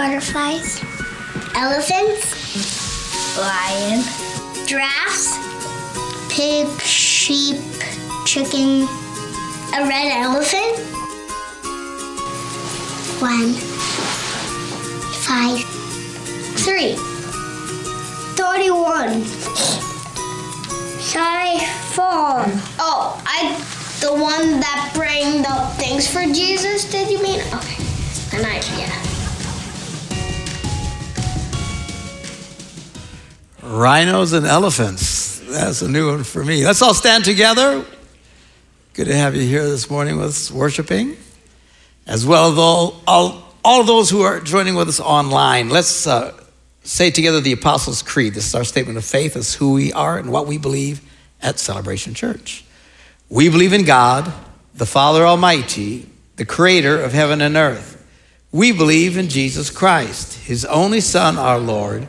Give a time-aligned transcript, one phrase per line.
[0.00, 0.80] Butterflies.
[1.54, 3.36] Elephants.
[3.36, 4.02] Lion.
[4.66, 5.36] Giraffes.
[6.34, 6.66] Pig.
[6.80, 7.60] Sheep.
[8.24, 8.88] Chicken.
[9.74, 10.78] A red elephant.
[13.20, 13.52] One.
[15.20, 15.66] Five.
[16.64, 16.94] Three.
[18.40, 19.24] Thirty-one.
[20.98, 21.58] Sorry,
[21.92, 22.46] four.
[22.80, 23.52] Oh, I,
[24.00, 26.90] the one that bring the things for Jesus.
[26.90, 27.40] Did you mean?
[27.52, 27.84] Okay,
[28.32, 28.99] an idea.
[33.80, 35.40] Rhinos and elephants.
[35.48, 36.66] That's a new one for me.
[36.66, 37.82] Let's all stand together.
[38.92, 41.16] Good to have you here this morning with us worshiping,
[42.06, 45.70] as well as all, all, all those who are joining with us online.
[45.70, 46.38] Let's uh,
[46.82, 48.34] say together the Apostles' Creed.
[48.34, 49.32] This is our statement of faith.
[49.32, 51.00] This who we are and what we believe
[51.40, 52.66] at Celebration Church.
[53.30, 54.30] We believe in God,
[54.74, 57.96] the Father Almighty, the creator of heaven and earth.
[58.52, 62.08] We believe in Jesus Christ, his only Son, our Lord,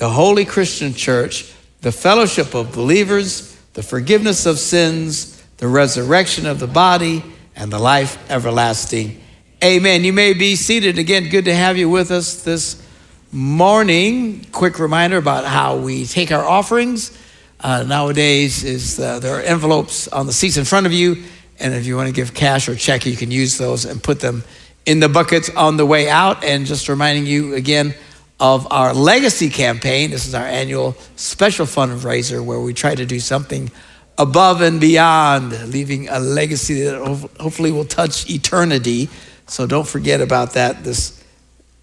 [0.00, 6.58] the holy Christian church, the fellowship of believers, the forgiveness of sins, the resurrection of
[6.58, 7.22] the body,
[7.54, 9.20] and the life everlasting.
[9.62, 10.02] Amen.
[10.02, 10.98] You may be seated.
[10.98, 12.82] Again, good to have you with us this
[13.30, 14.46] morning.
[14.52, 17.14] Quick reminder about how we take our offerings.
[17.60, 21.24] Uh, nowadays, is uh, there are envelopes on the seats in front of you,
[21.58, 24.20] and if you want to give cash or check, you can use those and put
[24.20, 24.44] them
[24.86, 26.42] in the buckets on the way out.
[26.42, 27.94] And just reminding you again
[28.40, 30.10] of our legacy campaign.
[30.10, 33.70] This is our annual special fundraiser where we try to do something
[34.16, 36.98] above and beyond, leaving a legacy that
[37.38, 39.08] hopefully will touch eternity.
[39.46, 41.22] So don't forget about that this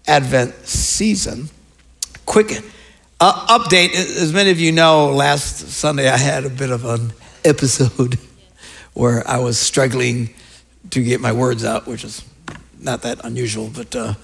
[0.06, 1.48] Advent season.
[2.26, 2.62] Quick
[3.20, 7.12] uh, update as many of you know, last Sunday I had a bit of an
[7.44, 8.18] episode
[8.94, 10.34] where I was struggling
[10.90, 12.24] to get my words out, which is
[12.80, 14.14] not that unusual, but uh,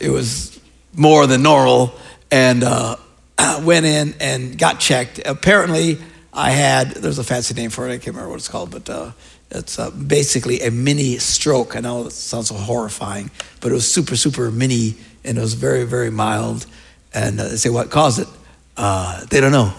[0.00, 0.60] it was
[0.94, 1.94] more than normal.
[2.30, 2.96] And uh,
[3.62, 5.20] went in and got checked.
[5.24, 5.98] Apparently,
[6.32, 8.88] I had, there's a fancy name for it, I can't remember what it's called, but
[8.88, 9.12] uh,
[9.50, 11.76] it's uh, basically a mini stroke.
[11.76, 13.30] I know it sounds so horrifying,
[13.60, 14.94] but it was super, super mini,
[15.24, 16.66] and it was very, very mild.
[17.12, 18.28] And uh, they say, what caused it?
[18.76, 19.74] Uh, they don't know.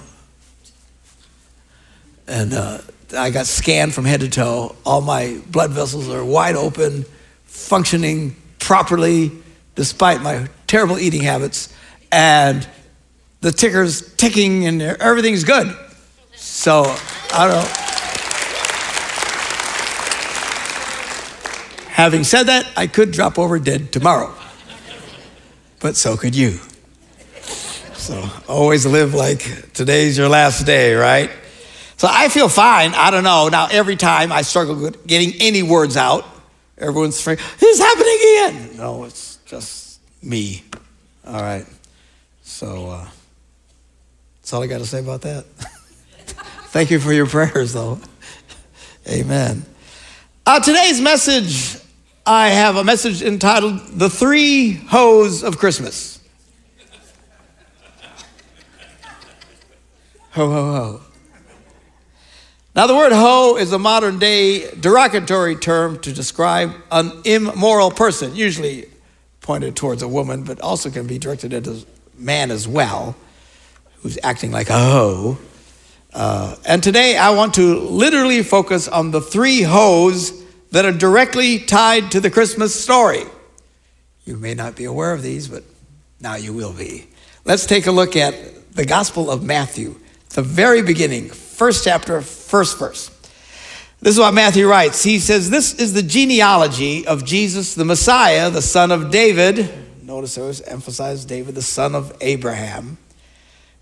[2.28, 2.80] And uh,
[3.18, 4.76] I got scanned from head to toe.
[4.86, 7.06] All my blood vessels are wide open,
[7.46, 9.32] functioning properly,
[9.76, 11.74] despite my terrible eating habits.
[12.12, 12.68] And
[13.42, 15.76] the ticker's ticking, and everything's good.
[16.36, 16.84] So
[17.34, 17.84] I don't know.
[21.90, 24.34] Having said that, I could drop over dead tomorrow.
[25.80, 26.60] But so could you.
[27.94, 31.30] So always live like today's your last day, right?
[31.98, 32.94] So I feel fine.
[32.96, 33.48] I don't know.
[33.48, 36.26] Now, every time I struggle with getting any words out,
[36.78, 38.78] everyone's afraid, it's happening again.
[38.78, 40.64] No, it's just me.
[41.26, 41.66] All right.
[42.44, 43.08] So uh,
[44.42, 45.46] that's all I got to say about that.
[46.74, 48.00] Thank you for your prayers, though.
[49.08, 49.66] Amen.
[50.46, 51.78] Uh, today's message,
[52.26, 56.20] I have a message entitled The Three Hoes of Christmas.
[60.32, 61.02] Ho, ho, ho.
[62.76, 68.36] Now, the word hoe is a modern day derogatory term to describe an immoral person,
[68.36, 68.88] usually
[69.44, 71.86] pointed towards a woman, but also can be directed at a
[72.18, 73.16] man as well,
[74.02, 75.38] who's acting like a hoe.
[76.12, 81.60] Uh, and today I want to literally focus on the three hoes that are directly
[81.60, 83.24] tied to the Christmas story.
[84.26, 85.64] You may not be aware of these, but
[86.20, 87.08] now you will be.
[87.46, 90.00] Let's take a look at the Gospel of Matthew,
[90.30, 93.13] the very beginning, first chapter, first verse.
[94.04, 95.02] This is what Matthew writes.
[95.02, 99.70] He says, This is the genealogy of Jesus, the Messiah, the son of David.
[100.04, 102.98] Notice I always emphasize David, the son of Abraham.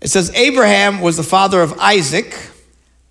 [0.00, 2.38] It says, Abraham was the father of Isaac.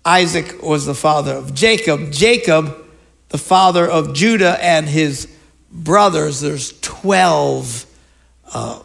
[0.06, 2.12] Isaac was the father of Jacob.
[2.12, 2.82] Jacob,
[3.28, 5.28] the father of Judah and his
[5.70, 7.84] brothers, there's 12
[8.54, 8.82] uh,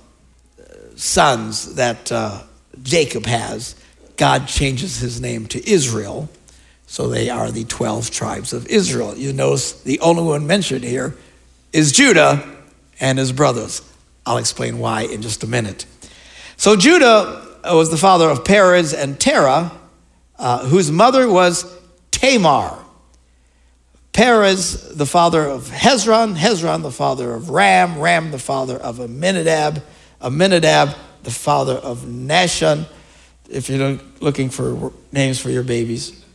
[0.98, 2.44] sons that uh,
[2.84, 3.78] Jacob has.
[4.18, 6.28] God changes his name to Israel.
[6.88, 9.16] So they are the 12 tribes of Israel.
[9.16, 11.16] You notice the only one mentioned here
[11.74, 12.44] is Judah
[13.00, 13.82] and his brothers.
[14.26, 15.86] I'll explain why in just a minute.
[16.56, 19.72] So Judah was the father of Perez and Terah,
[20.40, 21.72] uh, whose mother was
[22.12, 22.80] Tamar.
[24.14, 29.84] Perez, the father of Hezron, Hezron, the father of Ram, Ram, the father of Amminadab,
[30.22, 32.88] Amminadab, the father of Nahshon.
[33.50, 36.26] If you're looking for names for your babies,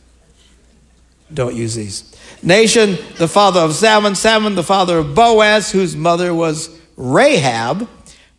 [1.33, 2.15] don't use these.
[2.43, 7.87] Nahshon, the father of Salmon, Salmon, the father of Boaz, whose mother was Rahab.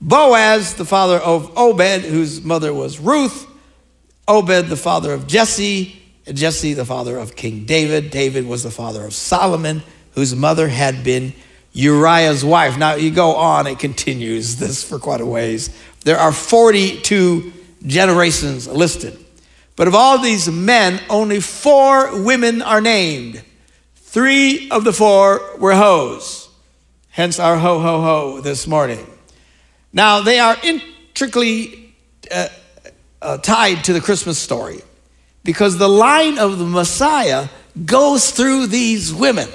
[0.01, 3.47] Boaz, the father of Obed, whose mother was Ruth.
[4.29, 6.01] Obed, the father of Jesse.
[6.33, 8.11] Jesse, the father of King David.
[8.11, 9.83] David was the father of Solomon,
[10.13, 11.35] whose mother had been
[11.73, 12.79] Uriah's wife.
[12.79, 15.71] Now you go on, it continues this for quite a ways.
[16.05, 17.53] There are 42
[17.87, 19.24] generations listed.
[19.77, 23.43] But of all these men, only four women are named.
[23.97, 26.49] Three of the four were hoes,
[27.11, 29.05] hence our ho ho ho this morning.
[29.93, 31.95] Now, they are intricately
[32.31, 32.49] uh,
[33.21, 34.81] uh, tied to the Christmas story
[35.43, 37.49] because the line of the Messiah
[37.85, 39.49] goes through these women.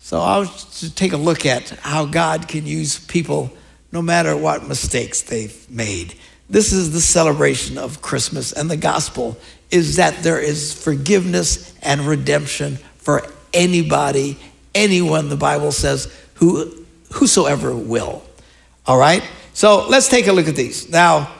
[0.00, 3.50] So I'll take a look at how God can use people
[3.92, 6.14] no matter what mistakes they've made.
[6.50, 9.36] This is the celebration of Christmas, and the gospel
[9.70, 14.38] is that there is forgiveness and redemption for anybody,
[14.74, 18.22] anyone, the Bible says, who, whosoever will.
[18.86, 19.22] All right?
[19.52, 20.88] So let's take a look at these.
[20.88, 21.30] Now,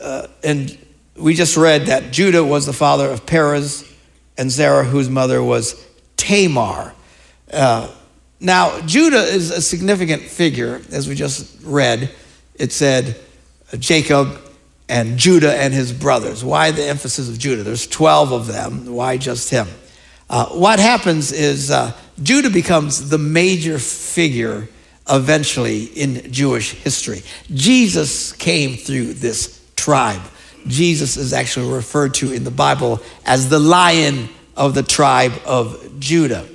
[0.00, 0.76] uh, and
[1.16, 3.84] we just read that Judah was the father of Perez
[4.36, 5.84] and Zerah, whose mother was
[6.16, 6.94] Tamar.
[7.52, 7.90] Uh,
[8.40, 12.10] now, Judah is a significant figure, as we just read.
[12.54, 13.20] It said,
[13.78, 14.38] Jacob
[14.88, 16.44] and Judah and his brothers.
[16.44, 17.62] Why the emphasis of Judah?
[17.62, 18.86] There's 12 of them.
[18.86, 19.68] Why just him?
[20.30, 21.92] Uh, what happens is uh,
[22.22, 24.68] Judah becomes the major figure
[25.08, 27.22] eventually in Jewish history.
[27.52, 30.20] Jesus came through this tribe.
[30.66, 35.98] Jesus is actually referred to in the Bible as the lion of the tribe of
[35.98, 36.46] Judah.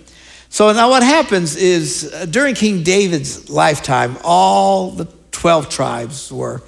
[0.50, 6.62] So now what happens is uh, during King David's lifetime, all the 12 tribes were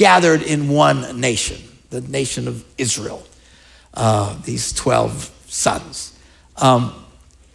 [0.00, 1.60] gathered in one nation,
[1.90, 3.22] the nation of Israel,
[3.92, 6.18] uh, these 12 sons.
[6.56, 6.94] Um,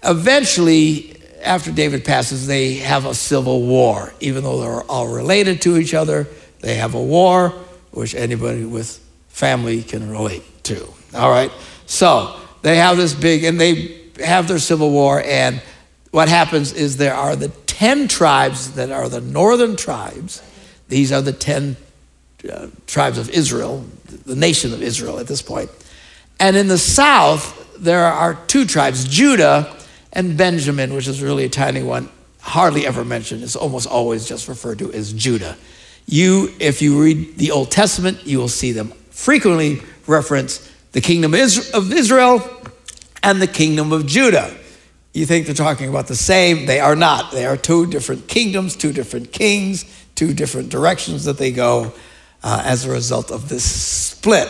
[0.03, 4.13] eventually, after David passes, they have a civil war.
[4.19, 6.27] Even though they're all related to each other,
[6.59, 7.49] they have a war,
[7.89, 10.87] which anybody with family can relate to.
[11.15, 11.51] All right?
[11.87, 15.63] So they have this big, and they have their civil war, and
[16.11, 20.43] what happens is there are the 10 tribes that are the northern tribes.
[20.89, 21.77] These are the 10
[22.51, 23.85] uh, tribes of Israel,
[24.25, 25.69] the nation of Israel at this point.
[26.39, 29.75] And in the south, there are two tribes, Judah
[30.13, 32.09] and Benjamin, which is really a tiny one,
[32.39, 33.43] hardly ever mentioned.
[33.43, 35.57] It's almost always just referred to as Judah.
[36.05, 41.33] You, if you read the Old Testament, you will see them frequently reference the kingdom
[41.33, 42.41] of Israel
[43.23, 44.55] and the kingdom of Judah.
[45.13, 46.65] You think they're talking about the same?
[46.65, 47.31] They are not.
[47.31, 51.93] They are two different kingdoms, two different kings, two different directions that they go
[52.45, 54.49] uh, as a result of this split.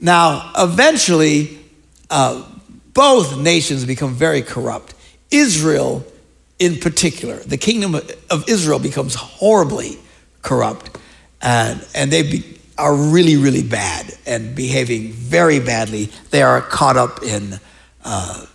[0.00, 1.58] Now, eventually,
[2.08, 2.46] uh,
[2.94, 4.94] both nations become very corrupt.
[5.30, 6.04] Israel,
[6.60, 7.96] in particular, the kingdom
[8.30, 9.98] of Israel becomes horribly
[10.42, 10.96] corrupt,
[11.40, 16.10] and, and they be, are really, really bad and behaving very badly.
[16.30, 17.58] They are caught up in
[18.04, 18.46] uh,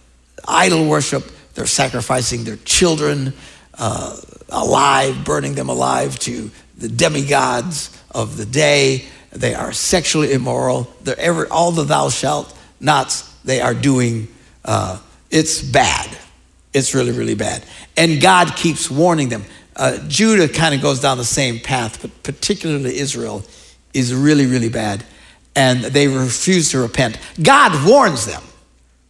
[0.47, 3.33] idol worship, they're sacrificing their children
[3.73, 4.15] uh,
[4.47, 9.05] alive, burning them alive to the demigods of the day.
[9.31, 10.91] They are sexually immoral.
[11.03, 14.27] They're ever, all the thou shalt nots they are doing.
[14.65, 16.09] Uh, it's bad.
[16.73, 17.63] It's really, really bad.
[17.95, 19.45] And God keeps warning them.
[19.75, 23.45] Uh, Judah kind of goes down the same path, but particularly Israel
[23.93, 25.03] is really, really bad.
[25.55, 27.19] And they refuse to repent.
[27.41, 28.41] God warns them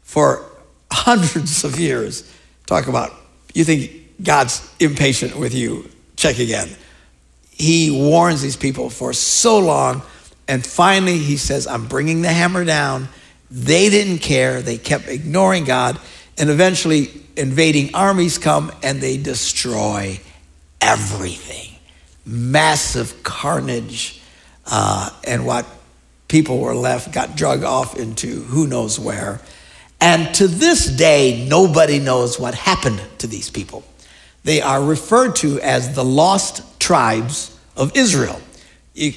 [0.02, 0.44] for
[0.92, 2.30] hundreds of years.
[2.66, 3.14] Talk about,
[3.54, 5.90] you think God's impatient with you?
[6.18, 6.76] Check again
[7.58, 10.04] he warns these people for so long.
[10.48, 13.10] And finally, he says, I'm bringing the hammer down.
[13.50, 14.62] They didn't care.
[14.62, 16.00] They kept ignoring God.
[16.38, 20.20] And eventually, invading armies come and they destroy
[20.80, 21.76] everything.
[22.26, 24.22] Massive carnage.
[24.66, 25.66] Uh, and what
[26.28, 29.42] people were left got drug off into who knows where.
[30.00, 33.84] And to this day, nobody knows what happened to these people.
[34.48, 38.40] They are referred to as the lost tribes of Israel.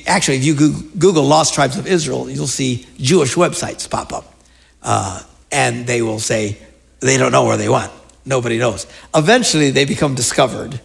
[0.08, 0.54] Actually, if you
[0.98, 4.34] Google lost tribes of Israel, you'll see Jewish websites pop up.
[4.82, 5.22] Uh,
[5.52, 6.58] and they will say
[6.98, 7.92] they don't know where they went.
[8.24, 8.88] Nobody knows.
[9.14, 10.80] Eventually, they become discovered.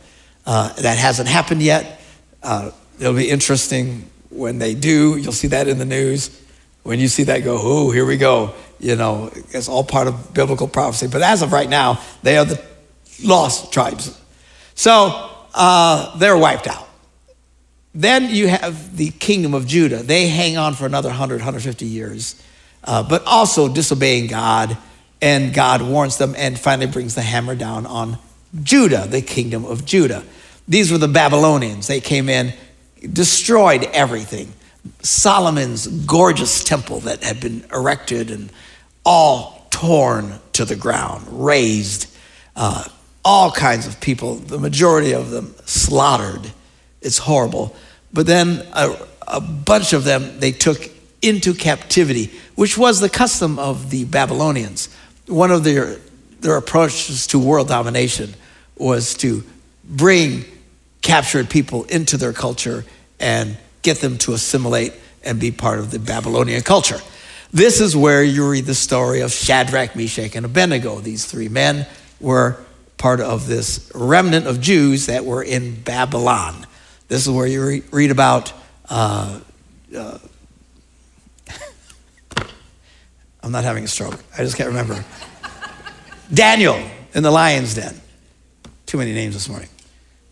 [0.45, 1.99] Uh, that hasn't happened yet.
[2.43, 5.17] Uh, it'll be interesting when they do.
[5.17, 6.39] You'll see that in the news.
[6.83, 8.53] When you see that, go, oh, here we go.
[8.79, 11.07] You know, it's all part of biblical prophecy.
[11.07, 12.63] But as of right now, they are the
[13.23, 14.21] lost tribes.
[14.75, 16.87] So uh, they're wiped out.
[17.93, 20.03] Then you have the kingdom of Judah.
[20.03, 22.41] They hang on for another 100, 150 years,
[22.83, 24.77] uh, but also disobeying God.
[25.21, 28.17] And God warns them and finally brings the hammer down on
[28.61, 30.23] Judah, the kingdom of Judah.
[30.67, 31.87] These were the Babylonians.
[31.87, 32.53] They came in,
[33.13, 34.51] destroyed everything.
[35.01, 38.51] Solomon's gorgeous temple that had been erected and
[39.05, 42.07] all torn to the ground, razed.
[42.55, 42.83] Uh,
[43.25, 46.51] all kinds of people, the majority of them slaughtered.
[47.01, 47.75] It's horrible.
[48.13, 48.95] But then a,
[49.27, 50.89] a bunch of them they took
[51.23, 54.95] into captivity, which was the custom of the Babylonians.
[55.25, 55.97] One of their,
[56.39, 58.35] their approaches to world domination
[58.77, 59.43] was to
[59.83, 60.45] bring
[61.01, 62.85] captured people into their culture
[63.19, 66.99] and get them to assimilate and be part of the Babylonian culture.
[67.51, 70.99] This is where you read the story of Shadrach, Meshach, and Abednego.
[70.99, 71.87] These three men
[72.19, 72.57] were
[72.97, 76.65] part of this remnant of Jews that were in Babylon.
[77.07, 78.53] This is where you re- read about.
[78.89, 79.39] Uh,
[79.95, 80.17] uh,
[83.43, 84.23] I'm not having a stroke.
[84.37, 85.03] I just can't remember.
[86.33, 86.79] Daniel
[87.13, 87.99] in the lion's den.
[88.85, 89.69] Too many names this morning.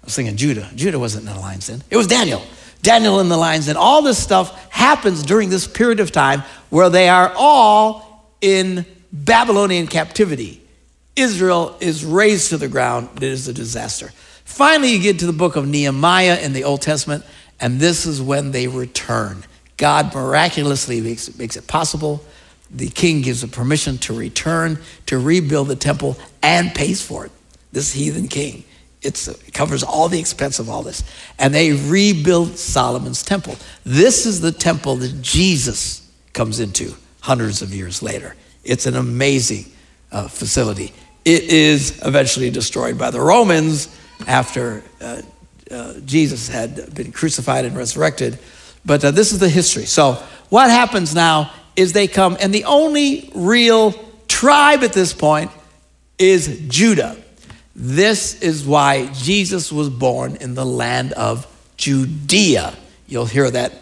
[0.04, 0.70] I was thinking Judah.
[0.76, 1.84] Judah wasn't in the lion's den.
[1.90, 2.42] It was Daniel.
[2.82, 3.78] Daniel in the lion's den.
[3.78, 9.88] All this stuff happens during this period of time where they are all in Babylonian
[9.88, 10.63] captivity.
[11.16, 13.10] Israel is razed to the ground.
[13.18, 14.12] It is a disaster.
[14.46, 17.24] Finally, you get to the book of Nehemiah in the Old Testament,
[17.60, 19.44] and this is when they return.
[19.78, 22.24] God miraculously makes, makes it possible.
[22.72, 27.32] The king gives a permission to return, to rebuild the temple, and pays for it.
[27.72, 28.64] This heathen king.
[29.02, 31.04] It's, it covers all the expense of all this.
[31.38, 33.56] And they rebuild Solomon's temple.
[33.86, 38.36] This is the temple that Jesus comes into hundreds of years later.
[38.64, 39.66] It's an amazing
[40.12, 40.94] uh, facility.
[41.26, 43.88] It is eventually destroyed by the Romans
[44.28, 45.22] after uh,
[45.72, 48.38] uh, Jesus had been crucified and resurrected.
[48.86, 49.86] But uh, this is the history.
[49.86, 53.94] So, what happens now is they come, and the only real
[54.28, 55.50] tribe at this point
[56.20, 57.18] is Judah.
[57.76, 62.76] This is why Jesus was born in the land of Judea.
[63.08, 63.74] You'll hear that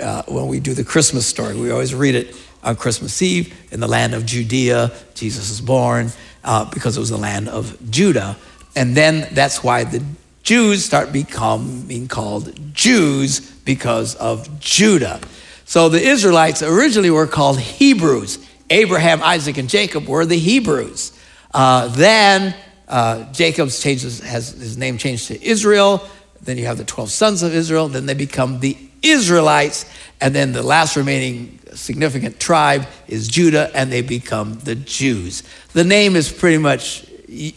[0.00, 1.54] uh, when we do the Christmas story.
[1.58, 4.92] We always read it on Christmas Eve in the land of Judea.
[5.14, 6.12] Jesus is born
[6.46, 8.36] uh, because it was the land of Judah.
[8.74, 10.02] And then that's why the
[10.42, 15.20] Jews start becoming called Jews because of Judah.
[15.64, 18.38] So the Israelites originally were called Hebrews.
[18.70, 21.12] Abraham, Isaac, and Jacob were the Hebrews.
[21.52, 22.54] Uh, then
[22.88, 26.06] uh, Jacob changes, has his name changed to Israel.
[26.42, 27.88] Then you have the 12 sons of Israel.
[27.88, 29.84] Then they become the Israelites.
[30.20, 35.42] And then the last remaining significant tribe is Judah, and they become the Jews.
[35.72, 37.06] The name is pretty much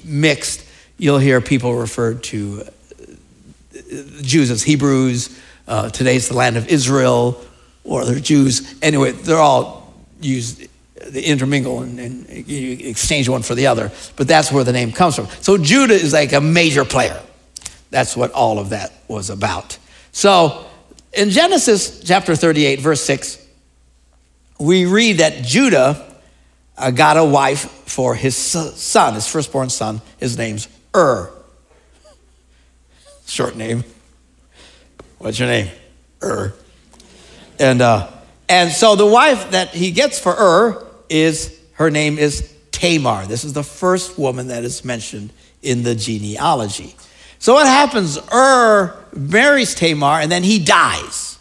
[0.03, 0.65] mixed
[0.99, 5.39] You'll hear people refer to uh, Jews as Hebrews.
[5.65, 7.41] Uh, today's the land of Israel,
[7.85, 8.75] or they're Jews.
[8.81, 10.67] Anyway, they're all used,
[11.07, 13.93] they intermingle and, and you exchange one for the other.
[14.17, 15.27] But that's where the name comes from.
[15.39, 17.21] So Judah is like a major player.
[17.89, 19.77] That's what all of that was about.
[20.11, 20.65] So
[21.13, 23.37] in Genesis chapter 38, verse 6,
[24.59, 26.05] we read that Judah
[26.77, 30.01] uh, got a wife for his son, his firstborn son.
[30.17, 31.31] His name's Ur.
[33.25, 33.83] Short name.
[35.17, 35.69] What's your name?
[36.23, 36.53] Ur.
[37.59, 38.09] And uh,
[38.47, 43.25] and so the wife that he gets for Ur is her name is Tamar.
[43.25, 46.95] This is the first woman that is mentioned in the genealogy.
[47.37, 48.17] So what happens?
[48.33, 51.37] Ur marries Tamar and then he dies.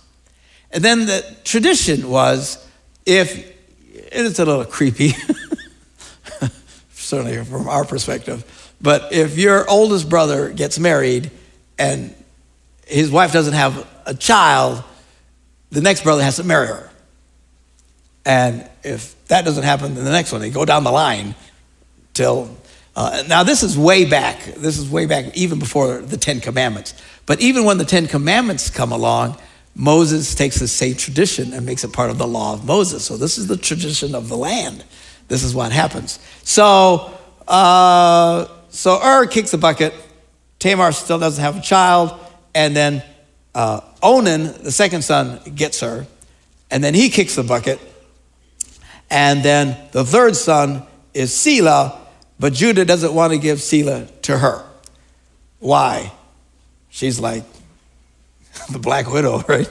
[0.71, 2.68] And then the tradition was
[3.09, 3.57] if
[4.13, 5.15] it's a little creepy,
[6.93, 8.45] certainly from our perspective
[8.81, 11.31] but if your oldest brother gets married
[11.79, 12.15] and
[12.87, 14.83] his wife doesn't have a child,
[15.71, 16.91] the next brother has to marry her.
[18.25, 21.35] And if that doesn't happen, then the next one, they go down the line
[22.15, 22.57] till.
[22.95, 24.43] Uh, now, this is way back.
[24.45, 26.95] This is way back, even before the Ten Commandments.
[27.27, 29.37] But even when the Ten Commandments come along,
[29.79, 33.05] Moses takes the same tradition and makes it part of the law of Moses.
[33.05, 34.85] So, this is the tradition of the land.
[35.29, 36.19] This is what happens.
[36.43, 37.15] So,
[37.47, 39.95] uh, so Ur kicks the bucket
[40.59, 42.19] Tamar still doesn't have a child,
[42.55, 43.03] and then
[43.55, 46.07] uh, Onan, the second son, gets her,
[46.71, 47.79] and then he kicks the bucket,
[49.09, 50.83] and then the third son
[51.15, 51.99] is Selah,
[52.41, 54.65] but Judah doesn't want to give Selah to her.
[55.61, 56.13] Why?
[56.91, 57.45] She's like
[58.71, 59.69] the black widow, right?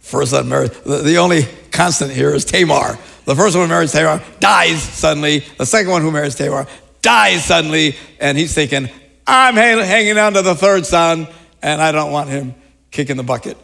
[0.00, 0.70] First son married.
[0.70, 2.98] The, the only constant here is Tamar.
[3.24, 5.40] The first one who marries Tamar dies suddenly.
[5.58, 6.66] The second one who marries Tamar
[7.02, 7.94] dies suddenly.
[8.18, 8.88] And he's thinking,
[9.26, 11.28] I'm hang- hanging on to the third son,
[11.62, 12.54] and I don't want him
[12.90, 13.58] kicking the bucket.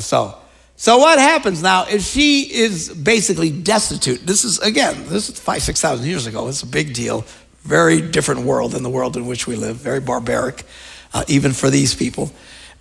[0.00, 0.36] So,
[0.74, 4.26] so what happens now is she is basically destitute.
[4.26, 6.48] This is, again, this is five, 6,000 years ago.
[6.48, 7.24] It's a big deal.
[7.62, 9.76] Very different world than the world in which we live.
[9.76, 10.64] Very barbaric,
[11.14, 12.32] uh, even for these people.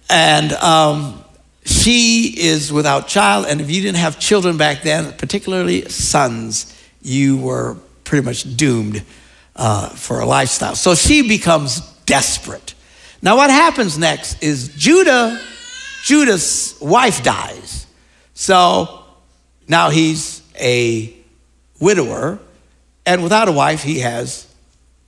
[0.10, 1.24] And um,
[1.66, 6.72] she is without child, and if you didn't have children back then, particularly sons,
[7.02, 9.04] you were pretty much doomed
[9.56, 10.76] uh, for a lifestyle.
[10.76, 12.76] So she becomes desperate.
[13.22, 15.42] Now, what happens next is Judah,
[16.04, 17.88] Judah's wife dies.
[18.36, 19.04] So
[19.68, 21.16] now he's a
[21.80, 22.40] widower,
[23.06, 24.46] and without a wife, he has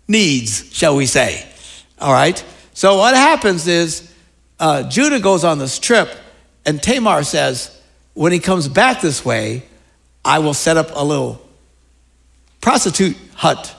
[0.07, 1.45] needs, shall we say.
[1.99, 2.43] All right?
[2.73, 4.11] So what happens is
[4.59, 6.09] uh, Judah goes on this trip
[6.65, 7.79] and Tamar says,
[8.13, 9.63] when he comes back this way,
[10.25, 11.41] I will set up a little
[12.61, 13.73] prostitute hut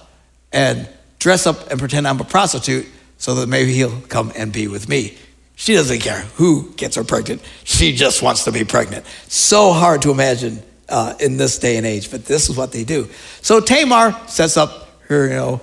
[0.52, 2.86] and dress up and pretend I'm a prostitute
[3.18, 5.18] so that maybe he'll come and be with me.
[5.56, 7.42] She doesn't care who gets her pregnant.
[7.64, 9.04] She just wants to be pregnant.
[9.26, 12.84] So hard to imagine uh, in this day and age, but this is what they
[12.84, 13.08] do.
[13.42, 15.60] So Tamar sets up her, you know,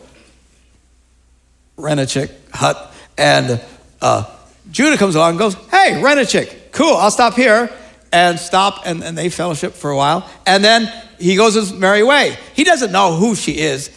[1.77, 3.61] rent a chick hut, and
[4.01, 4.34] uh,
[4.71, 7.71] Judah comes along and goes, Hey, rent a chick cool, I'll stop here
[8.11, 8.85] and stop.
[8.85, 10.29] And, and they fellowship for a while.
[10.45, 12.37] And then he goes his merry way.
[12.53, 13.89] He doesn't know who she is.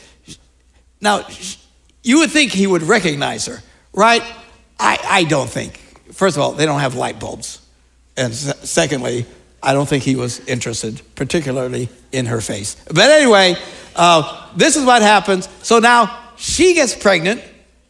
[1.01, 1.27] Now,
[2.03, 4.23] you would think he would recognize her, right?
[4.81, 5.79] I, I don't think.
[6.13, 7.61] First of all, they don't have light bulbs.
[8.17, 9.27] And secondly,
[9.63, 12.77] I don't think he was interested, particularly in her face.
[12.87, 13.57] But anyway,
[13.95, 15.49] uh, this is what happens.
[15.63, 17.43] So now she gets pregnant,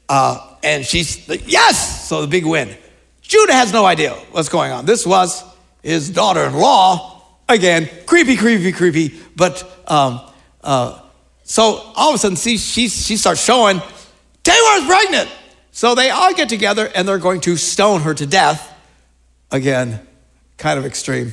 [0.08, 2.08] uh, and she's, like, yes!
[2.08, 2.74] So the big win.
[3.22, 4.86] Judah has no idea what's going on.
[4.86, 5.44] This was
[5.82, 7.22] his daughter in law.
[7.48, 9.20] Again, creepy, creepy, creepy.
[9.36, 10.20] But um,
[10.62, 11.00] uh,
[11.44, 13.80] so all of a sudden, see, she, she starts showing
[14.42, 15.30] Tamar's pregnant.
[15.70, 18.74] So they all get together and they're going to stone her to death.
[19.50, 20.00] Again,
[20.56, 21.32] kind of extreme.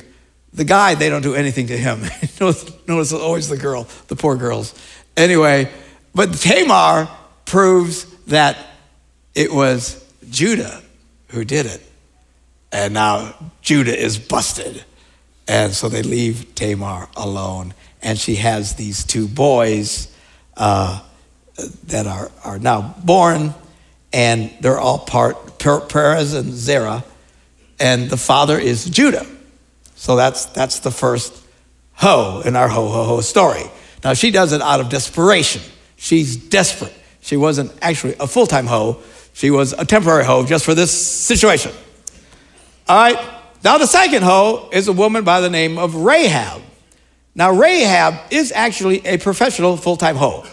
[0.52, 2.00] The guy, they don't do anything to him.
[2.40, 4.74] Notice always the girl, the poor girls.
[5.16, 5.70] Anyway,
[6.14, 7.08] but Tamar
[7.44, 8.56] proves that
[9.36, 10.82] it was Judah
[11.28, 11.82] who did it.
[12.72, 14.82] And now Judah is busted.
[15.46, 17.74] And so they leave Tamar alone.
[18.02, 20.12] And she has these two boys
[20.56, 21.00] uh,
[21.84, 23.54] that are, are now born,
[24.12, 27.04] and they're all part Perez and Zerah.
[27.78, 29.26] And the father is Judah.
[29.96, 31.44] So that's, that's the first
[31.94, 33.64] ho in our ho ho ho story.
[34.02, 35.62] Now she does it out of desperation.
[35.96, 36.94] She's desperate.
[37.20, 39.02] She wasn't actually a full time hoe,
[39.36, 41.70] she was a temporary hoe just for this situation.
[42.88, 43.18] All right.
[43.62, 46.62] Now, the second hoe is a woman by the name of Rahab.
[47.34, 50.46] Now, Rahab is actually a professional full time hoe.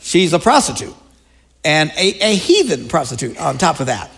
[0.00, 0.92] She's a prostitute
[1.64, 4.10] and a, a, heathen prostitute on top of that.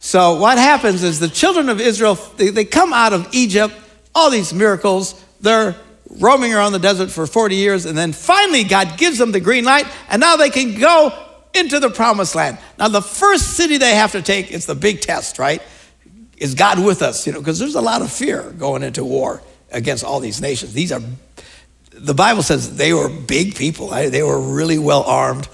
[0.00, 3.74] So, what happens is the children of Israel, they, they come out of Egypt,
[4.12, 5.76] all these miracles, they're
[6.18, 9.64] roaming around the desert for 40 years, and then finally God gives them the green
[9.64, 12.58] light, and now they can go into the promised land.
[12.78, 15.62] Now, the first city they have to take is the big test, right?
[16.36, 17.26] Is God with us?
[17.26, 20.72] You know, because there's a lot of fear going into war against all these nations.
[20.72, 21.02] These are,
[21.92, 25.48] the Bible says they were big people, they were really well armed.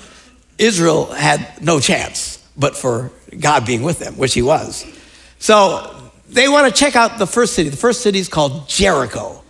[0.59, 4.85] Israel had no chance but for God being with them, which He was.
[5.39, 7.69] So they want to check out the first city.
[7.69, 9.43] The first city is called Jericho.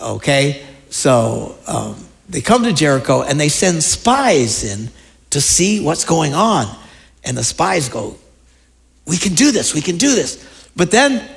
[0.00, 0.66] Okay?
[0.90, 4.90] So um, they come to Jericho and they send spies in
[5.32, 6.66] to see what's going on.
[7.24, 8.16] And the spies go,
[9.06, 10.68] We can do this, we can do this.
[10.76, 11.28] But then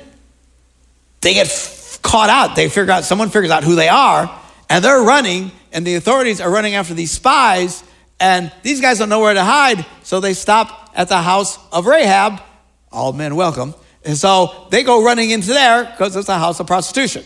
[1.20, 2.56] they get f- caught out.
[2.56, 4.30] They figure out, someone figures out who they are,
[4.70, 7.84] and they're running, and the authorities are running after these spies,
[8.20, 11.86] and these guys don't know where to hide, so they stop at the house of
[11.86, 12.40] Rahab.
[12.90, 13.74] All men welcome.
[14.04, 17.24] And so they go running into there because it's a house of prostitution.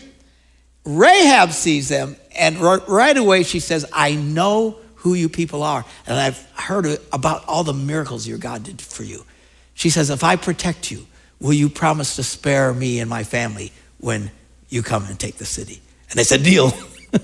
[0.83, 5.85] Rahab sees them, and right away she says, I know who you people are.
[6.07, 9.25] And I've heard about all the miracles your God did for you.
[9.73, 11.05] She says, If I protect you,
[11.39, 14.31] will you promise to spare me and my family when
[14.69, 15.81] you come and take the city?
[16.09, 16.73] And they said, Deal.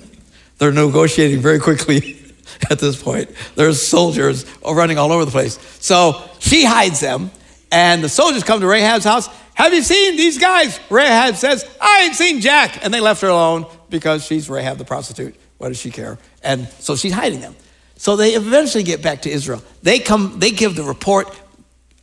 [0.57, 2.17] They're negotiating very quickly.
[2.69, 3.29] at this point.
[3.55, 5.59] There's soldiers running all over the place.
[5.79, 7.31] So she hides them,
[7.71, 9.27] and the soldiers come to Rahab's house.
[9.53, 10.79] Have you seen these guys?
[10.89, 12.83] Rahab says, I ain't seen Jack.
[12.83, 15.35] And they left her alone because she's Rahab the prostitute.
[15.57, 16.19] What does she care?
[16.43, 17.55] And so she's hiding them.
[17.97, 19.61] So they eventually get back to Israel.
[19.83, 21.27] They come, they give the report.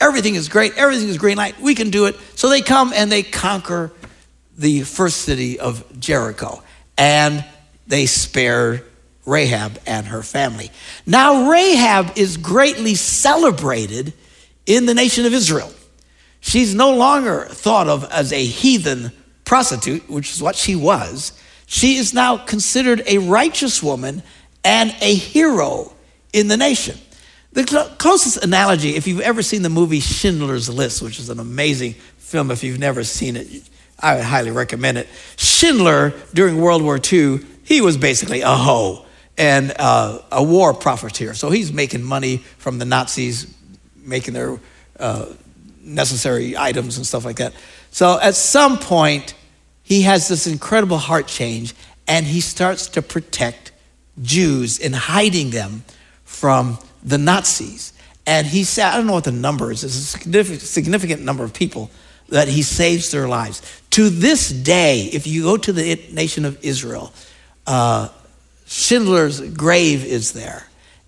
[0.00, 0.76] Everything is great.
[0.76, 1.60] Everything is green light.
[1.60, 2.16] We can do it.
[2.34, 3.92] So they come and they conquer
[4.58, 6.62] the first city of Jericho.
[6.98, 7.44] And
[7.86, 8.82] they spare
[9.26, 10.70] Rahab and her family.
[11.06, 14.12] Now, Rahab is greatly celebrated
[14.66, 15.72] in the nation of Israel.
[16.40, 19.12] She's no longer thought of as a heathen
[19.44, 21.32] prostitute, which is what she was.
[21.66, 24.22] She is now considered a righteous woman
[24.64, 25.92] and a hero
[26.32, 26.98] in the nation.
[27.52, 31.38] The cl- closest analogy, if you've ever seen the movie Schindler's List, which is an
[31.38, 33.46] amazing film, if you've never seen it,
[34.00, 35.08] I would highly recommend it.
[35.36, 39.06] Schindler, during World War II, he was basically a hoe
[39.38, 41.34] and uh, a war profiteer.
[41.34, 43.52] So he's making money from the Nazis,
[43.96, 44.58] making their
[44.98, 45.26] uh,
[45.80, 47.54] necessary items and stuff like that.
[47.90, 49.34] So at some point,
[49.82, 51.74] he has this incredible heart change
[52.08, 53.63] and he starts to protect
[54.22, 55.84] Jews in hiding them
[56.24, 57.92] from the Nazis.
[58.26, 61.44] And he said, I don't know what the number is, it's a significant, significant number
[61.44, 61.90] of people
[62.28, 63.60] that he saves their lives.
[63.90, 67.12] To this day, if you go to the nation of Israel,
[67.66, 68.08] uh,
[68.66, 70.66] Schindler's grave is there,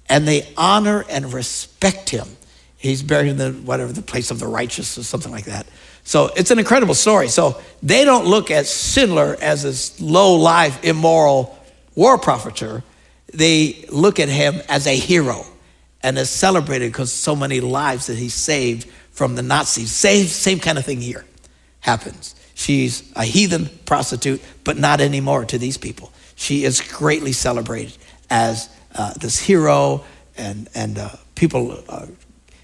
[0.08, 2.28] and they honor and respect him.
[2.76, 5.66] He's buried in the whatever the place of the righteous or something like that.
[6.04, 7.28] So it's an incredible story.
[7.28, 11.58] So they don't look at Schindler as this low life, immoral
[11.96, 12.84] war profiteer.
[13.32, 15.44] They look at him as a hero
[16.02, 19.90] and is celebrated because so many lives that he saved from the Nazis.
[19.90, 21.24] Same, same kind of thing here
[21.80, 22.34] happens.
[22.54, 26.12] She's a heathen prostitute, but not anymore to these people.
[26.36, 27.96] She is greatly celebrated
[28.30, 30.04] as uh, this hero,
[30.36, 32.06] and, and uh, people uh,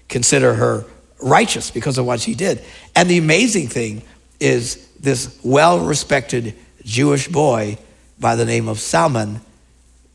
[0.09, 0.85] consider her
[1.21, 2.63] righteous because of what she did.
[2.95, 4.03] And the amazing thing
[4.39, 7.77] is this well respected Jewish boy
[8.19, 9.41] by the name of Salmon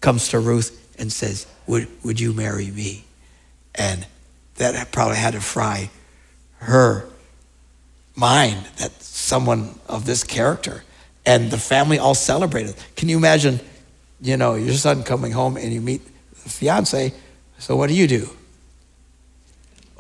[0.01, 3.05] comes to Ruth and says, Would, would you marry me?
[3.75, 4.07] And
[4.57, 5.91] that probably had to fry
[6.59, 7.09] her
[8.17, 10.83] mind that someone of this character
[11.25, 12.75] and the family all celebrated.
[12.97, 13.61] Can you imagine,
[14.21, 16.03] you know, your son coming home and you meet
[16.43, 17.13] the fiance?
[17.59, 18.29] So what do you do?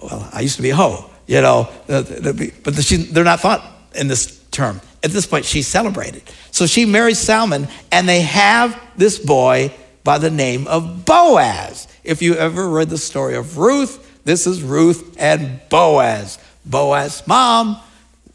[0.02, 4.38] Well, I used to be a hoe, you know, but they're not thought in this
[4.50, 4.80] term.
[5.02, 6.22] At this point, she's celebrated.
[6.50, 9.72] So she marries Salmon, and they have this boy
[10.08, 11.86] by the name of Boaz.
[12.02, 16.38] If you ever read the story of Ruth, this is Ruth and Boaz.
[16.64, 17.78] Boaz's mom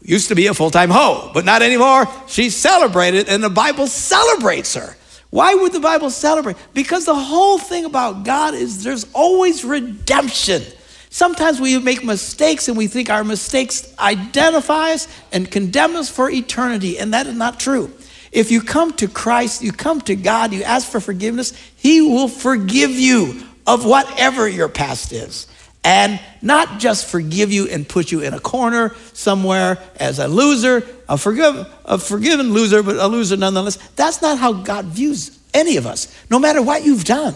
[0.00, 2.06] used to be a full time hoe, but not anymore.
[2.28, 4.96] She's celebrated, and the Bible celebrates her.
[5.30, 6.56] Why would the Bible celebrate?
[6.74, 10.62] Because the whole thing about God is there's always redemption.
[11.10, 16.30] Sometimes we make mistakes and we think our mistakes identify us and condemn us for
[16.30, 17.90] eternity, and that is not true.
[18.34, 22.28] If you come to Christ, you come to God, you ask for forgiveness, He will
[22.28, 25.46] forgive you of whatever your past is
[25.84, 30.84] and not just forgive you and put you in a corner somewhere as a loser,
[31.08, 33.76] a, forgive, a forgiven loser, but a loser nonetheless.
[33.94, 37.34] That's not how God views any of us, no matter what you've done.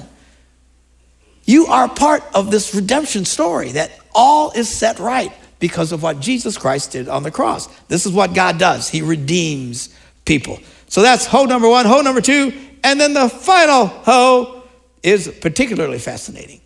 [1.45, 6.21] You are part of this redemption story that all is set right because of what
[6.21, 7.67] Jesus Christ did on the cross.
[7.85, 10.59] This is what God does, He redeems people.
[10.89, 14.63] So that's hoe number one, hoe number two, and then the final hoe
[15.03, 16.61] is particularly fascinating.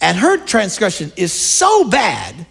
[0.00, 2.46] And her transgression is so bad,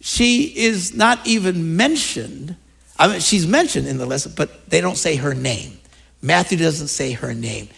[0.00, 2.56] she is not even mentioned.
[2.98, 5.78] I mean, she's mentioned in the lesson, but they don't say her name.
[6.20, 7.68] Matthew doesn't say her name.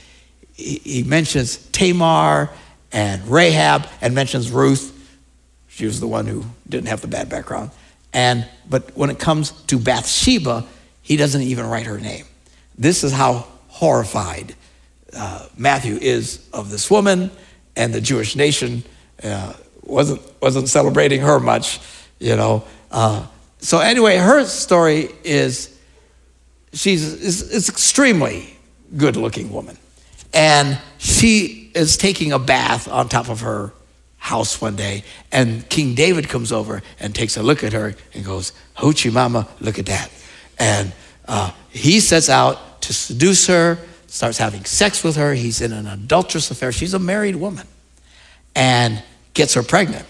[0.54, 2.50] He, mentions Tamar
[2.92, 4.92] and Rahab and mentions Ruth.
[5.68, 7.72] She was the one who didn't have the bad background.
[8.12, 10.64] And but when it comes to Bathsheba,
[11.02, 12.24] he doesn't even write her name.
[12.76, 14.54] This is how horrified
[15.16, 17.30] uh, Matthew is of this woman
[17.76, 18.84] and the Jewish nation
[19.22, 21.80] uh, wasn't wasn't celebrating her much,
[22.18, 22.64] you know.
[22.90, 23.26] Uh,
[23.58, 25.76] so anyway, her story is
[26.72, 28.56] she's is, is extremely
[28.96, 29.76] good-looking woman,
[30.32, 33.72] and she is taking a bath on top of her
[34.18, 38.24] house one day, and King David comes over and takes a look at her and
[38.24, 40.10] goes, "Hoochie mama, look at that,"
[40.58, 40.92] and
[41.26, 45.34] uh, he sets out to seduce her, starts having sex with her.
[45.34, 46.70] He's in an adulterous affair.
[46.72, 47.66] She's a married woman
[48.54, 50.06] and gets her pregnant.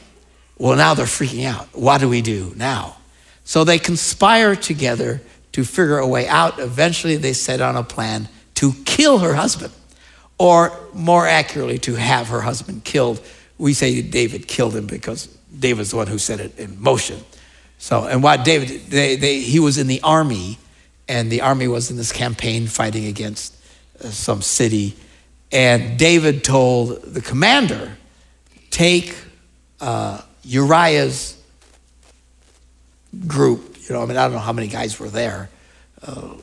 [0.58, 1.68] Well, now they're freaking out.
[1.72, 2.96] What do we do now?
[3.44, 5.20] So they conspire together
[5.52, 6.58] to figure a way out.
[6.58, 9.72] Eventually, they set on a plan to kill her husband.
[10.38, 13.20] or more accurately, to have her husband killed.
[13.58, 17.20] We say David killed him because David's the one who set it in motion.
[17.78, 20.58] So, and what David, they, they, he was in the army,
[21.08, 23.56] and the army was in this campaign fighting against
[24.02, 24.96] uh, some city.
[25.52, 27.96] And David told the commander,
[28.70, 29.16] take
[29.80, 31.40] uh, Uriah's
[33.26, 35.50] group, you know, I mean, I don't know how many guys were there,
[36.02, 36.34] uh,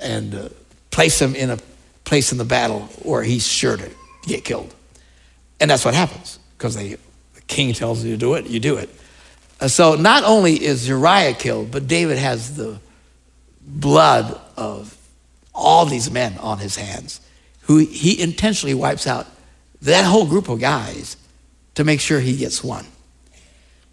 [0.00, 0.48] and uh,
[0.90, 1.58] place him in a
[2.04, 3.90] place in the battle where he's sure to
[4.26, 4.74] get killed.
[5.60, 6.98] And that's what happens because the
[7.46, 8.90] king tells you to do it, you do it.
[9.60, 12.78] Uh, so not only is Uriah killed, but David has the
[13.68, 14.96] blood of
[15.54, 17.20] all these men on his hands,
[17.62, 19.26] who he intentionally wipes out
[19.82, 21.16] that whole group of guys
[21.74, 22.86] to make sure he gets one.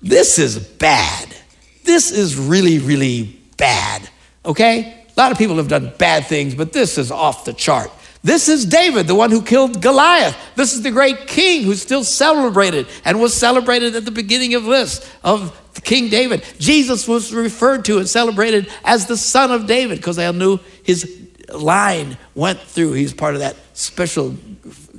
[0.01, 1.35] This is bad.
[1.83, 4.09] This is really, really bad.
[4.45, 5.03] Okay?
[5.15, 7.91] A lot of people have done bad things, but this is off the chart.
[8.23, 10.35] This is David, the one who killed Goliath.
[10.55, 14.63] This is the great king who's still celebrated and was celebrated at the beginning of
[14.65, 16.43] this, of King David.
[16.59, 21.21] Jesus was referred to and celebrated as the son of David because they knew his
[21.53, 22.93] line went through.
[22.93, 24.35] He's part of that special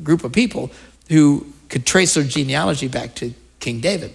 [0.02, 0.70] group of people
[1.08, 4.14] who could trace their genealogy back to King David,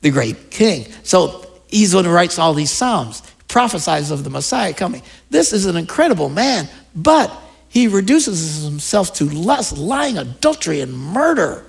[0.00, 0.86] the great king.
[1.02, 5.02] So he's one who writes all these Psalms, prophesies of the Messiah coming.
[5.30, 7.32] This is an incredible man, but
[7.68, 11.64] he reduces himself to lust, lying, adultery, and murder,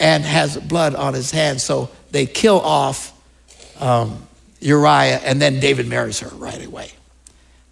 [0.00, 1.62] and has blood on his hands.
[1.62, 3.17] So they kill off
[3.78, 4.26] um,
[4.60, 6.90] Uriah, and then David marries her right away.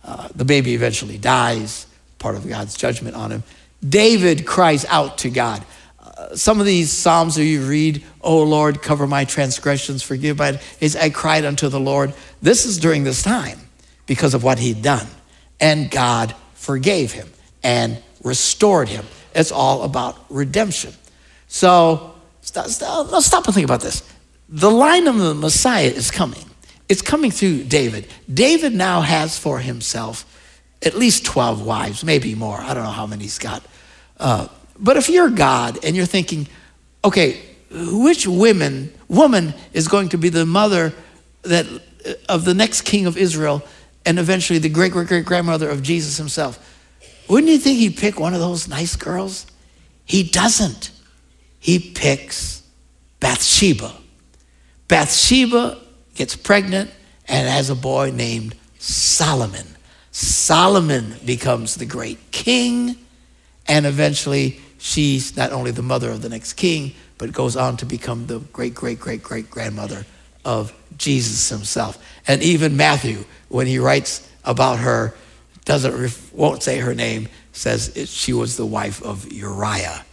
[0.04, 1.86] Uh, the baby eventually dies,
[2.18, 3.42] part of God's judgment on him.
[3.86, 5.64] David cries out to God.
[6.00, 10.60] Uh, some of these Psalms that you read, Oh Lord, cover my transgressions, forgive my,
[10.80, 12.14] is I cried unto the Lord.
[12.40, 13.58] This is during this time
[14.06, 15.06] because of what he'd done.
[15.60, 17.28] And God forgave him
[17.62, 19.04] and restored him.
[19.34, 20.92] It's all about redemption.
[21.48, 24.02] So stop, stop and think about this.
[24.48, 26.44] The line of the Messiah is coming.
[26.88, 28.06] It's coming through David.
[28.32, 30.24] David now has for himself
[30.82, 32.58] at least 12 wives, maybe more.
[32.58, 33.64] I don't know how many he's got.
[34.18, 36.46] Uh, but if you're God and you're thinking,
[37.04, 40.92] okay, which women, woman is going to be the mother
[41.42, 41.66] that,
[42.28, 43.62] of the next king of Israel
[44.04, 46.62] and eventually the great great great grandmother of Jesus himself.
[47.28, 49.46] Wouldn't you think he'd pick one of those nice girls?
[50.04, 50.92] He doesn't.
[51.58, 52.62] He picks
[53.18, 53.92] Bathsheba.
[54.88, 55.78] Bathsheba
[56.14, 56.90] gets pregnant
[57.28, 59.66] and has a boy named Solomon.
[60.12, 62.96] Solomon becomes the great king,
[63.66, 67.86] and eventually she's not only the mother of the next king, but goes on to
[67.86, 70.06] become the great great great great grandmother
[70.44, 72.02] of Jesus himself.
[72.28, 75.14] And even Matthew, when he writes about her,
[75.64, 80.04] doesn't won't say her name, says it, she was the wife of Uriah,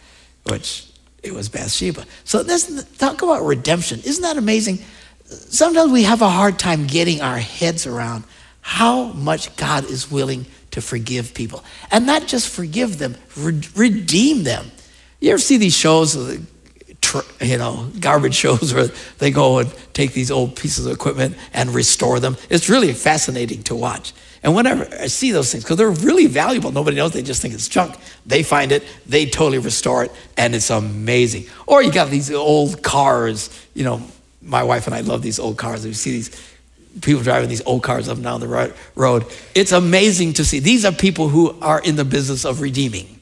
[0.48, 0.90] which
[1.24, 2.04] it was Bathsheba.
[2.24, 4.00] So this talk about redemption.
[4.04, 4.78] Isn't that amazing?
[5.24, 8.24] Sometimes we have a hard time getting our heads around
[8.60, 11.64] how much God is willing to forgive people.
[11.90, 14.70] And not just forgive them, re- redeem them.
[15.20, 16.36] You ever see these shows, uh,
[17.40, 21.70] you know, garbage shows where they go and take these old pieces of equipment and
[21.70, 22.36] restore them.
[22.50, 24.12] It's really fascinating to watch.
[24.44, 27.54] And whenever I see those things, because they're really valuable, nobody knows, they just think
[27.54, 27.96] it's junk.
[28.26, 31.46] They find it, they totally restore it, and it's amazing.
[31.66, 34.02] Or you got these old cars, you know,
[34.42, 35.86] my wife and I love these old cars.
[35.86, 36.54] We see these
[37.00, 39.26] people driving these old cars up and down the road.
[39.54, 40.58] It's amazing to see.
[40.58, 43.18] These are people who are in the business of redeeming.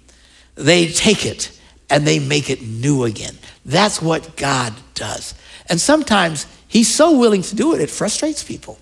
[0.56, 1.56] They take it
[1.88, 3.38] and they make it new again.
[3.64, 5.34] That's what God does.
[5.68, 8.78] And sometimes He's so willing to do it, it frustrates people.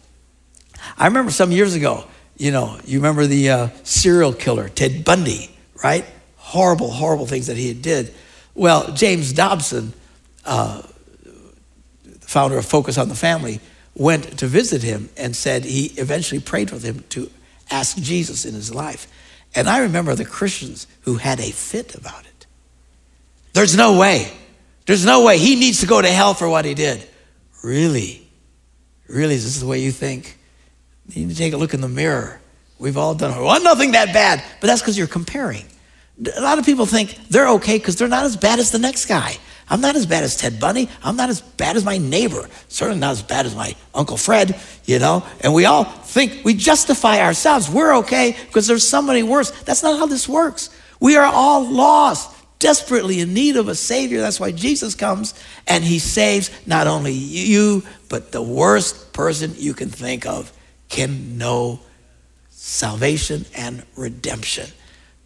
[0.96, 2.06] I remember some years ago,
[2.40, 6.06] you know, you remember the uh, serial killer, Ted Bundy, right?
[6.36, 8.14] Horrible, horrible things that he did.
[8.54, 9.92] Well, James Dobson,
[10.46, 10.80] uh,
[12.22, 13.60] founder of Focus on the Family,
[13.94, 17.30] went to visit him and said he eventually prayed with him to
[17.70, 19.06] ask Jesus in his life.
[19.54, 22.46] And I remember the Christians who had a fit about it.
[23.52, 24.32] There's no way.
[24.86, 25.36] There's no way.
[25.36, 27.06] He needs to go to hell for what he did.
[27.62, 28.26] Really?
[29.08, 29.34] Really?
[29.34, 30.38] Is this the way you think?
[31.12, 32.40] You need to take a look in the mirror.
[32.78, 33.42] We've all done it.
[33.42, 35.64] Well, nothing that bad, but that's because you're comparing.
[36.36, 39.06] A lot of people think they're okay because they're not as bad as the next
[39.06, 39.36] guy.
[39.68, 40.88] I'm not as bad as Ted Bundy.
[41.02, 42.48] I'm not as bad as my neighbor.
[42.68, 45.24] Certainly not as bad as my Uncle Fred, you know?
[45.42, 47.70] And we all think we justify ourselves.
[47.70, 49.50] We're okay because there's somebody worse.
[49.62, 50.70] That's not how this works.
[50.98, 54.20] We are all lost desperately in need of a Savior.
[54.20, 55.34] That's why Jesus comes
[55.66, 60.52] and He saves not only you, but the worst person you can think of
[60.90, 61.80] can know
[62.50, 64.66] salvation and redemption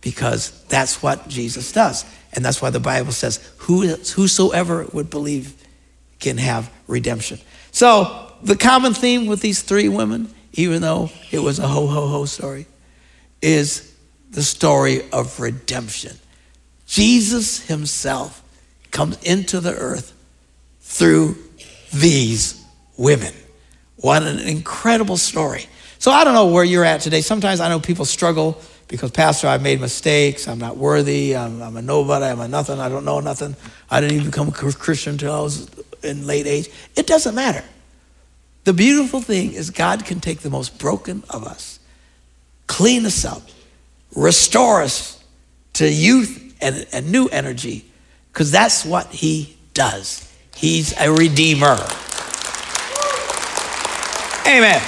[0.01, 2.05] because that's what Jesus does.
[2.35, 5.55] And that's why the Bible says, Whosoever would believe
[6.21, 7.41] can have redemption.
[7.73, 12.07] So, the common theme with these three women, even though it was a ho ho
[12.09, 12.67] ho story,
[13.41, 13.95] is
[14.31, 16.17] the story of redemption.
[16.87, 18.43] Jesus himself
[18.91, 20.13] comes into the earth
[20.81, 21.37] through
[21.93, 22.63] these
[22.97, 23.33] women.
[24.05, 25.65] What an incredible story.
[25.99, 27.23] So I don't know where you're at today.
[27.23, 30.47] Sometimes I know people struggle because, Pastor, I've made mistakes.
[30.47, 31.35] I'm not worthy.
[31.35, 32.27] I'm, I'm a nobody.
[32.27, 32.81] I'm a nothing.
[32.81, 33.57] I don't know nothing.
[33.91, 35.71] I didn't even become a Christian until I was
[36.03, 36.69] in late age.
[36.95, 37.65] It doesn't matter.
[38.65, 41.79] The beautiful thing is God can take the most broken of us,
[42.67, 43.41] clean us up,
[44.15, 45.25] restore us
[45.73, 47.87] to youth and, and new energy,
[48.35, 50.31] because that's what He does.
[50.55, 51.79] He's a redeemer.
[54.47, 54.81] Amen.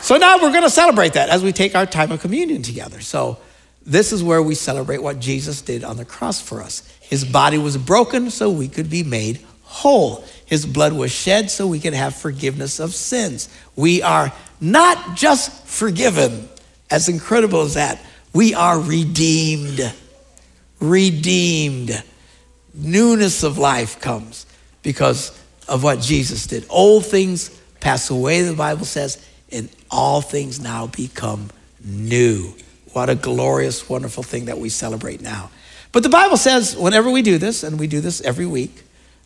[0.00, 3.00] So now we're going to celebrate that as we take our time of communion together.
[3.00, 3.38] So
[3.86, 6.82] this is where we celebrate what Jesus did on the cross for us.
[7.00, 10.24] His body was broken so we could be made whole.
[10.44, 13.48] His blood was shed so we could have forgiveness of sins.
[13.76, 16.48] We are not just forgiven,
[16.90, 19.94] as incredible as that, we are redeemed.
[20.80, 22.02] Redeemed.
[22.74, 24.46] Newness of life comes
[24.82, 26.66] because of what Jesus did.
[26.68, 31.50] Old things pass away, the Bible says, and all things now become
[31.84, 32.54] new.
[32.92, 35.50] What a glorious, wonderful thing that we celebrate now.
[35.90, 38.82] But the Bible says, whenever we do this, and we do this every week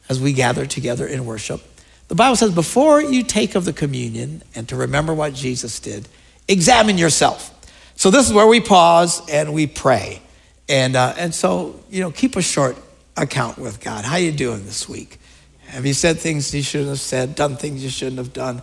[0.09, 1.61] as we gather together in worship,
[2.09, 6.09] the Bible says, before you take of the communion and to remember what Jesus did,
[6.49, 7.53] examine yourself.
[7.97, 10.23] So this is where we pause and we pray.
[10.69, 12.77] And, uh, and so, you know, keep a short
[13.17, 14.05] account with God.
[14.05, 15.19] How you doing this week?
[15.77, 18.63] Have you said things you shouldn't have said, done things you shouldn't have done?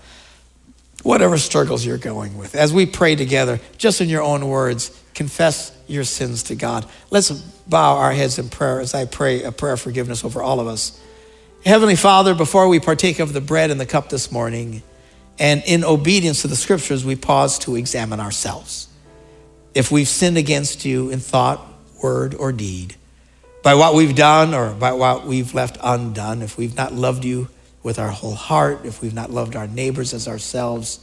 [1.04, 2.56] Whatever struggles you're going with.
[2.56, 6.88] As we pray together, just in your own words, confess your sins to God.
[7.12, 10.60] Let's bow our heads in prayer as I pray a prayer of forgiveness over all
[10.60, 11.00] of us.
[11.64, 14.82] Heavenly Father, before we partake of the bread and the cup this morning,
[15.38, 18.88] and in obedience to the scriptures, we pause to examine ourselves.
[19.76, 21.64] If we've sinned against you in thought,
[22.02, 22.96] word, or deed,
[23.64, 27.48] by what we've done or by what we've left undone, if we've not loved you
[27.82, 31.00] with our whole heart, if we've not loved our neighbors as ourselves,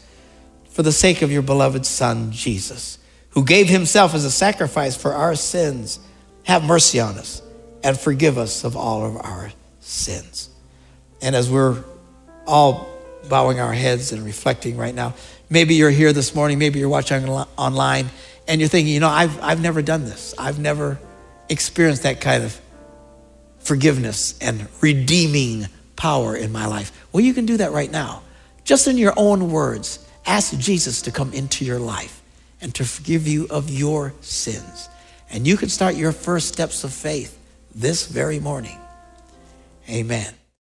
[0.69, 2.99] for the sake of your beloved Son, Jesus,
[3.31, 5.99] who gave himself as a sacrifice for our sins,
[6.45, 7.43] have mercy on us
[7.83, 10.51] and forgive us of all of our sins.
[11.23, 11.83] And as we're
[12.47, 12.89] all
[13.29, 15.15] bowing our heads and reflecting right now,
[15.49, 18.11] maybe you're here this morning, maybe you're watching online,
[18.47, 20.35] and you're thinking, you know, I've, I've never done this.
[20.39, 20.99] I've never
[21.51, 22.59] experienced that kind of
[23.59, 27.07] forgiveness and redeeming power in my life.
[27.13, 28.23] Well, you can do that right now.
[28.65, 32.23] Just in your own words, ask Jesus to come into your life
[32.61, 34.89] and to forgive you of your sins.
[35.31, 37.39] And you can start your first steps of faith
[37.75, 38.79] this very morning.
[39.89, 40.40] Amen.